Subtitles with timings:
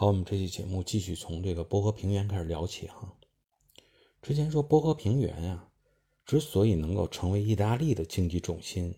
[0.00, 3.18] 好，我们这期节目继续从这个波河平原开始聊起哈。
[4.22, 5.68] 之前说波河平原呀，
[6.24, 8.94] 之所以能够成为意大利的经济重心，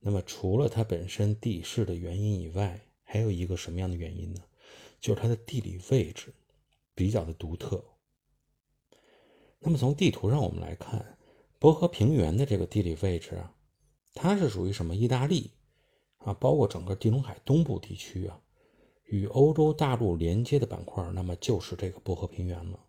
[0.00, 4.42] 那么除了它本身地势的原因以外，还有一个什么样的原因呢？
[5.00, 6.34] 就是它的地理位置
[6.96, 7.84] 比较的独特。
[9.60, 11.16] 那么从地图上我们来看，
[11.60, 13.54] 波河平原的这个地理位置啊，
[14.14, 14.96] 它是属于什么？
[14.96, 15.52] 意大利
[16.16, 18.40] 啊，包括整个地中海东部地区啊。
[19.12, 22.80] 与欧洲大陆连接的板块，那么就是这个波河平原了。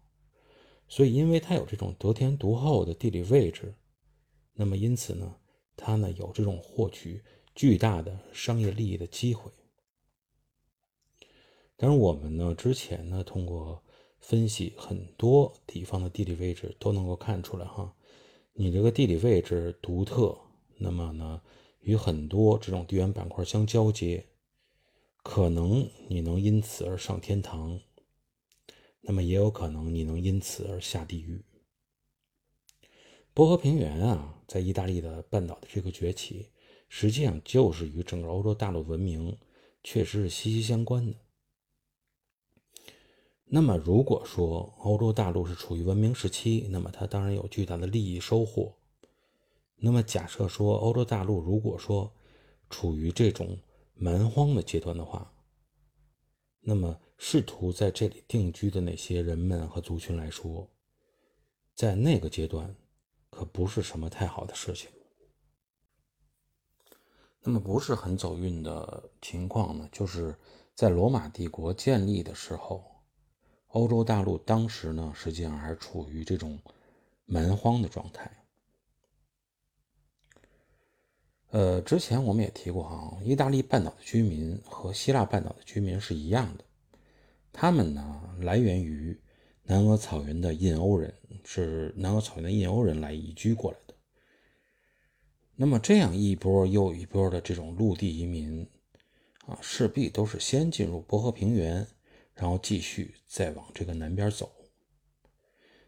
[0.88, 3.76] 所以，因为它有这种得天独厚的地理位置，
[4.54, 5.36] 那么因此呢，
[5.76, 7.22] 它呢有这种获取
[7.54, 9.52] 巨大的商业利益的机会。
[11.76, 13.84] 当然，我们呢之前呢通过
[14.22, 17.94] 分析很多地方的地理位置，都能够看出来哈，
[18.54, 20.38] 你这个地理位置独特，
[20.78, 21.42] 那么呢
[21.82, 24.26] 与很多这种地缘板块相交接。
[25.24, 27.80] 可能你能因此而上天堂，
[29.02, 31.44] 那么也有可能你能因此而下地狱。
[33.34, 36.50] 波河平原啊，在意大利的半岛的这个崛起，
[36.90, 39.40] 实际上就是与整个欧洲大陆文明
[39.82, 41.16] 确实是息息相关的。
[43.46, 48.76] 那么，如果说欧洲大陆是处于文明时期，那么它当然有巨大的利益收获。
[49.78, 52.14] 那么，假设说欧洲大陆如果说
[52.70, 53.58] 处于这种，
[53.94, 55.34] 蛮荒的阶段的话，
[56.60, 60.70] 那么试图在这里定居的那些人们和族群来说，
[61.76, 62.76] 在那个阶段
[63.30, 64.90] 可不是什么太好的事情。
[67.42, 70.38] 那么不是很走运的情况呢，就是
[70.74, 73.04] 在罗马帝国建立的时候，
[73.68, 76.60] 欧洲大陆当时呢实际上还处于这种
[77.26, 78.43] 蛮荒的状态。
[81.54, 86.64] 呃，之前我们也提过哈，意大利半岛的居民和希腊半岛的居民是一样的，
[87.52, 89.16] 他们呢来源于
[89.62, 91.14] 南俄草原的印欧人，
[91.46, 93.94] 是南俄草原的印欧人来移居过来的。
[95.56, 98.68] 那么这样一波又一波的这种陆地移民
[99.46, 101.86] 啊，势必都是先进入波河平原，
[102.34, 104.52] 然后继续再往这个南边走。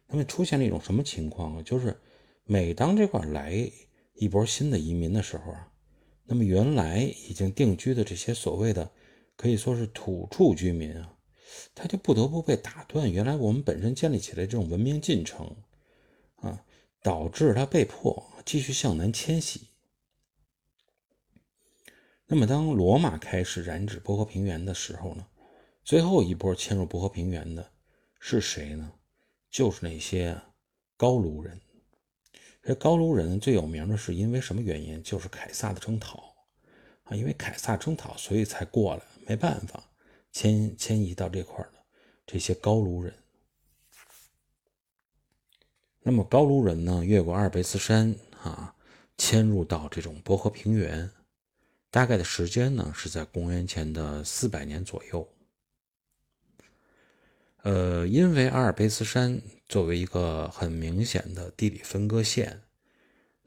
[0.06, 1.64] 那么出现了一种什么情况啊？
[1.64, 2.00] 就是
[2.44, 3.68] 每当这块来。
[4.16, 5.72] 一波新的移民的时候啊，
[6.26, 8.92] 那么原来已经定居的这些所谓的
[9.36, 11.18] 可以说是土著居民啊，
[11.74, 15.56] 他就不得不被打断原来我们本身建立起来这种文明进程
[16.38, 16.66] 啊，
[17.02, 19.68] 导致他被迫继续向南迁徙。
[22.28, 25.28] 那么当罗马开始染指波河平原的时候呢，
[25.84, 27.72] 最后一波迁入波河平原的
[28.20, 28.94] 是谁呢？
[29.52, 30.42] 就是那些
[30.98, 31.62] 高卢人。
[32.66, 35.02] 这高卢人最有名的是因为什么原因？
[35.04, 36.34] 就是凯撒的征讨
[37.04, 39.84] 啊，因为凯撒征讨，所以才过来，没办法
[40.32, 41.74] 迁迁移到这块的
[42.26, 43.14] 这些高卢人。
[46.02, 48.74] 那么高卢人呢，越过阿尔卑斯山啊，
[49.16, 51.12] 迁入到这种波河平原，
[51.92, 55.35] 大概的时间呢是在公元前的四百年左右。
[57.66, 62.62] 呃，因为阿尔卑斯山作为一个很明显的地理分割线，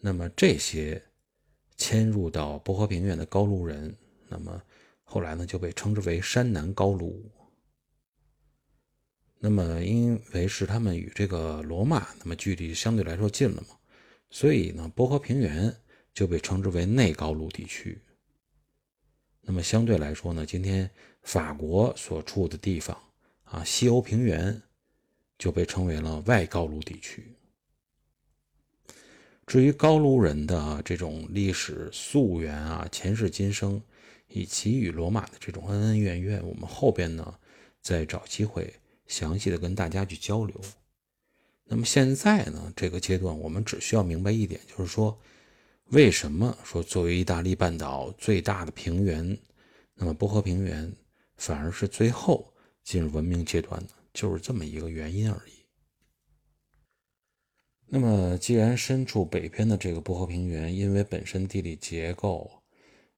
[0.00, 1.00] 那么这些
[1.76, 3.96] 迁入到波河平原的高卢人，
[4.28, 4.60] 那么
[5.04, 7.30] 后来呢就被称之为山南高卢。
[9.38, 13.78] 那么因为是他们与这个罗马那么距离相对来说近了嘛，
[14.30, 15.72] 所以呢波河平原
[16.12, 18.02] 就被称之为内高卢地区。
[19.42, 20.90] 那么相对来说呢，今天
[21.22, 23.00] 法国所处的地方。
[23.50, 24.62] 啊，西欧平原
[25.38, 27.34] 就被称为了外高卢地区。
[29.46, 33.82] 至于高卢人的这种历史溯源啊、前世今生，
[34.28, 37.34] 以及与罗马的这种恩恩怨怨，我们后边呢
[37.80, 38.70] 再找机会
[39.06, 40.60] 详细的跟大家去交流。
[41.64, 45.18] 那么现在呢，这个阶段我们只需要明白一点，就是说，
[45.86, 49.38] 为什么说作为意大利半岛最大的平原，
[49.94, 50.92] 那么波河平原
[51.38, 52.52] 反而是最后。
[52.88, 55.52] 进入文明阶段的，就是这么一个原因而已。
[57.84, 62.50] 那么，既然身处北边的这个波河平原，因为本身地理结构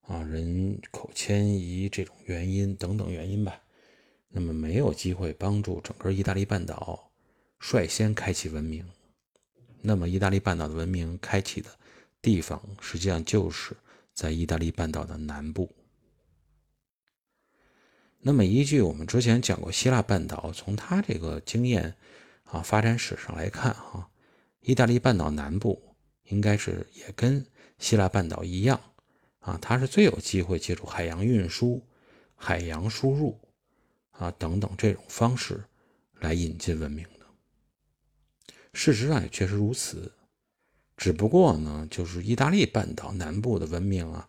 [0.01, 3.63] 啊、人口迁移这种原因等等原因吧，
[4.31, 7.09] 那么没有机会帮助整个意大利半岛
[7.61, 8.85] 率先开启文明。
[9.83, 11.71] 那么，意大利半岛的文明开启的
[12.21, 13.77] 地方，实际上就是
[14.15, 15.73] 在意大利半岛的南部。
[18.23, 21.95] 那么，依据我们之前讲过希腊半岛，从它这个经验
[22.45, 24.11] 啊发展史上来看，哈，
[24.61, 27.47] 意大利半岛南部应该是也跟
[27.79, 28.79] 希腊半岛一样
[29.39, 31.83] 啊，它是最有机会借助海洋运输、
[32.35, 33.41] 海洋输入
[34.11, 35.65] 啊等等这种方式
[36.19, 37.27] 来引进文明的。
[38.75, 40.13] 事实上也确实如此，
[40.95, 44.29] 只不过呢，就是意大利半岛南部的文明啊，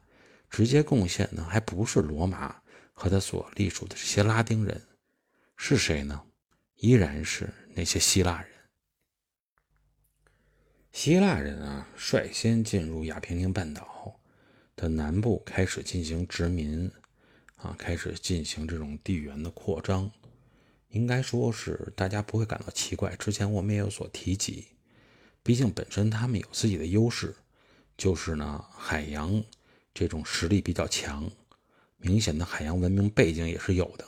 [0.50, 2.61] 直接贡献呢还不是罗马
[3.02, 4.80] 和他所隶属的这些拉丁人，
[5.58, 6.22] 是谁呢？
[6.76, 8.52] 依然是那些希腊人。
[10.92, 14.20] 希腊人啊，率先进入亚平宁半岛
[14.76, 16.92] 的南部，开始进行殖民，
[17.56, 20.12] 啊，开始进行这种地缘的扩张。
[20.90, 23.16] 应该说是大家不会感到奇怪。
[23.16, 24.68] 之前我们也有所提及，
[25.42, 27.34] 毕竟本身他们有自己的优势，
[27.98, 29.44] 就是呢，海洋
[29.92, 31.28] 这种实力比较强，
[32.02, 34.06] 明显的海洋文明背景也是有的。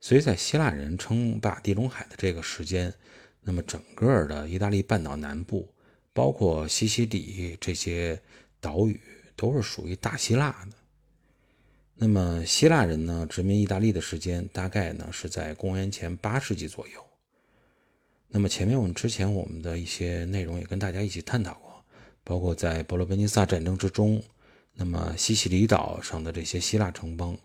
[0.00, 2.92] 所以在希腊人称霸地中海的这个时间。
[3.40, 5.72] 那么整个的意大利半岛南部，
[6.12, 8.20] 包括西西里这些
[8.60, 9.00] 岛屿，
[9.34, 10.76] 都是属于大希腊的。
[11.94, 17.02] 那么希腊人呢，殖民意大利的时间大概呢是在公元前八世纪左右。
[18.26, 21.82] 那么前面我们之前我们的一些内容也跟大家一起探讨过，
[22.24, 24.22] 包括在伯罗奔尼撒战争之中，
[24.78, 27.36] 那么西西里岛上的这些希腊城邦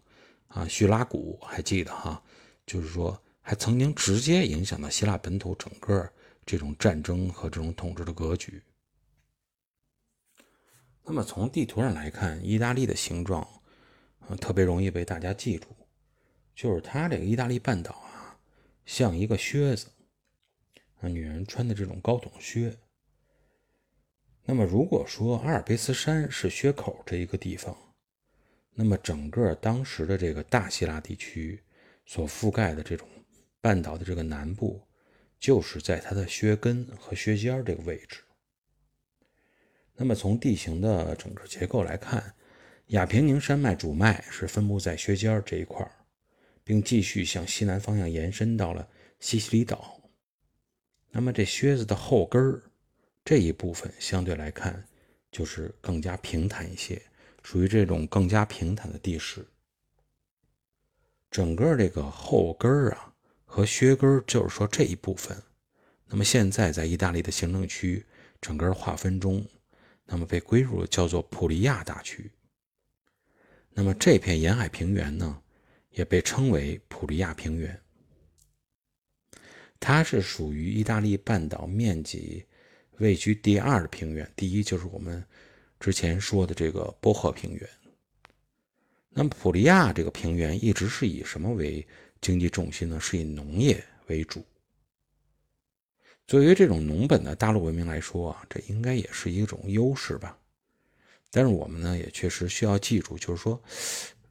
[0.48, 2.24] 啊，叙拉古还记得哈，
[2.66, 3.20] 就是说。
[3.46, 6.10] 还曾经直接影响到希腊本土整个
[6.46, 8.64] 这种战争和这种统治的格局。
[11.04, 13.46] 那么从地图上来看，意大利的形状，
[14.30, 15.68] 呃，特别容易被大家记住，
[16.56, 18.40] 就是它这个意大利半岛啊，
[18.86, 19.88] 像一个靴子，
[21.02, 22.74] 啊，女人穿的这种高筒靴。
[24.46, 27.76] 那么如果说阿尔卑斯山是靴口这一个地方，
[28.74, 31.62] 那么整个当时的这个大希腊地区
[32.06, 33.08] 所覆盖的这种。
[33.62, 34.86] 半岛的这个南部，
[35.40, 38.22] 就是在它的靴根和靴尖这个位置。
[39.96, 42.36] 那么从地形的整个结构来看，
[42.88, 45.90] 亚平宁山脉主脉是分布在靴尖这一块
[46.62, 48.86] 并继续向西南方向延伸到了
[49.22, 49.98] 西西里岛。
[51.10, 52.62] 那么这靴子的后跟儿
[53.26, 54.88] 这一部分相对来看
[55.32, 57.02] 就是更加平坦一些，
[57.44, 59.46] 属于这种更加平坦的地势。
[61.32, 63.10] 整个这个后跟儿啊。
[63.46, 65.40] 和靴根就是说这一部分，
[66.08, 68.04] 那么现在在意大利的行政区
[68.42, 69.46] 整个划分中，
[70.06, 72.32] 那么被归入叫做普利亚大区。
[73.70, 75.40] 那么这片沿海平原呢，
[75.92, 77.80] 也被称为普利亚平原。
[79.80, 82.48] 它是属于意大利半岛面积
[82.98, 85.24] 位居第二的平原，第一就是我们
[85.80, 87.70] 之前说的这个波赫平原。
[89.10, 91.86] 那么普利亚这个平原一直是以什么为？
[92.22, 94.46] 经济重心呢是以农业为主。
[96.26, 100.40] 作为这种农本的大陆文明来说啊，这应该也是一种优势吧。
[101.30, 103.62] 但是我们呢也确实需要记住，就是说，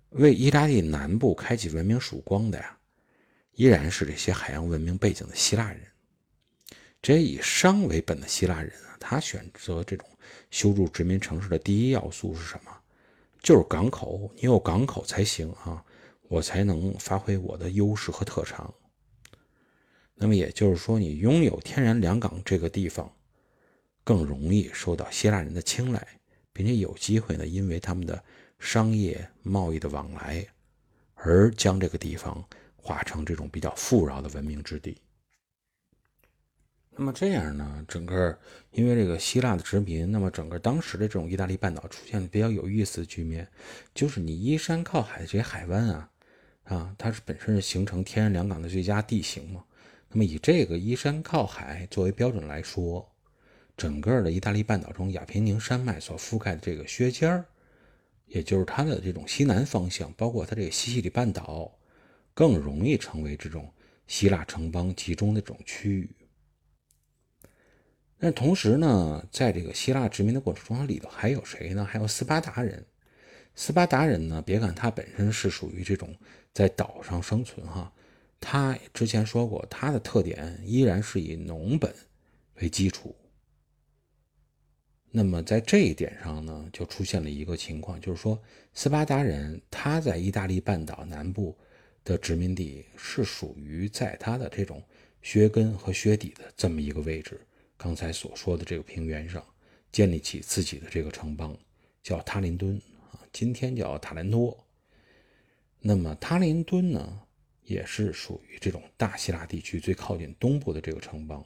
[0.09, 2.79] 为意大利南部开启文明曙光的呀，
[3.57, 5.81] 依然是这些海洋文明背景的希腊人。
[7.03, 10.09] 这以商为本的希腊人啊，他选择这种
[10.51, 12.71] 修筑殖民城市的第一要素是什么？
[13.43, 15.85] 就是港口，你有港口才行啊。
[16.29, 18.73] 我才能发挥我的优势和特长。
[20.15, 23.13] 那么也就是说，你拥有天然良港这个地方，
[24.03, 26.07] 更容易受到希腊人的青睐，
[26.51, 28.25] 并且有机会呢，因为他们的
[28.59, 30.47] 商业贸易的往来，
[31.17, 32.43] 而将这个地方
[32.77, 34.97] 化成这种比较富饶的文明之地。
[36.95, 38.39] 那么这样呢，整个
[38.71, 43.49] 因为这个希腊的殖民，那么整个当时的这种意大利半岛出现了比较有意思的局面，
[43.95, 46.09] 就是你依山靠海的这些海湾啊。
[46.65, 49.65] 啊，它是本身是形成天然良港的最佳地形嘛？
[50.09, 53.11] 那么以这个依山靠海作为标准来说，
[53.77, 57.45] 整个的意大利半岛中亚平宁山脉所覆盖的这个削尖儿，
[58.27, 61.73] 也就是它的这种西南方向，包括它这个西西里半岛，
[62.33, 63.73] 更容易成为这种
[64.07, 66.09] 希腊城邦集中的这种区域。
[68.23, 71.85] 但同时呢，在这个希腊殖民的过程中，里头还有谁呢？
[71.85, 72.87] 还有斯巴达人。
[73.57, 76.15] 斯巴达人呢，别看他本身是属于这种。
[76.53, 77.93] 在岛上生存，哈，
[78.39, 81.93] 他之前说过，他的特点依然是以农本
[82.61, 83.13] 为基础。
[85.11, 88.41] 那么在这一点上呢，就出现了一个情况，就是说，
[88.73, 91.59] 斯巴达人他在意大利半岛南部
[92.05, 94.81] 的殖民地是属于在他的这种
[95.23, 97.41] 靴根和靴底的这么一个位置。
[97.83, 99.45] 刚才所说的这个平原上，
[99.91, 101.59] 建立起自己的这个城邦，
[102.01, 104.57] 叫塔林敦啊，今天叫塔兰托。
[105.81, 107.23] 那么塔林敦呢，
[107.65, 111.45] 也是属于这种大希腊地区最靠近东部的这个城邦。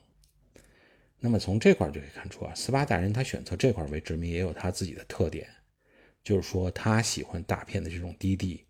[1.18, 5.48] 那么从这块就可以看出啊，斯巴达人他选择这块为殖民也有他自己的特点，
[6.22, 8.62] 就是说他喜欢大片的这种低地，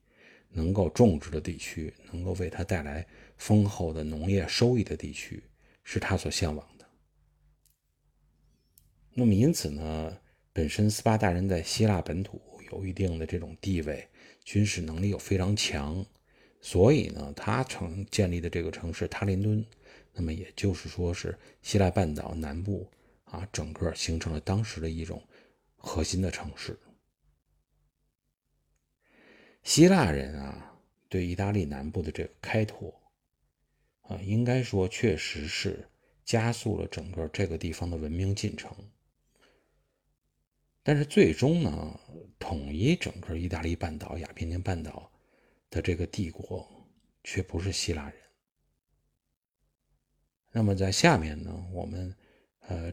[0.50, 3.04] 能够种植的地区，能够为他带来
[3.36, 5.42] 丰厚的农业收益的地区，
[5.82, 6.75] 是他所向往的。
[9.18, 10.14] 那么，因此呢，
[10.52, 12.38] 本身斯巴达人在希腊本土
[12.70, 14.06] 有一定的这种地位，
[14.44, 16.04] 军事能力又非常强，
[16.60, 19.64] 所以呢，他成建立的这个城市塔林敦，
[20.12, 22.86] 那么也就是说是希腊半岛南部
[23.24, 25.22] 啊，整个形成了当时的一种
[25.76, 26.78] 核心的城市。
[29.62, 32.94] 希腊人啊，对意大利南部的这个开拓，
[34.02, 35.88] 啊，应该说确实是
[36.22, 38.70] 加速了整个这个地方的文明进程。
[40.86, 42.00] 但是最终呢，
[42.38, 45.10] 统一整个意大利半岛、亚平宁半岛
[45.68, 46.64] 的这个帝国，
[47.24, 48.22] 却不是希腊人。
[50.52, 52.14] 那么在下面呢，我们
[52.68, 52.92] 呃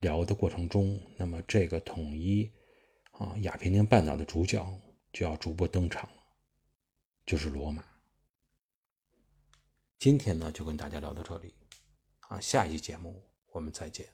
[0.00, 2.50] 聊的过程中，那么这个统一
[3.10, 4.66] 啊亚平宁半岛的主角。
[5.12, 6.22] 就要逐步登场了，
[7.24, 7.84] 就是罗马。
[9.96, 11.54] 今天呢，就跟大家聊到这里，
[12.18, 13.22] 啊，下一期节目
[13.52, 14.08] 我们再见。